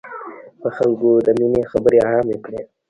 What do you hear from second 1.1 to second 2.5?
د ميني خبري عامي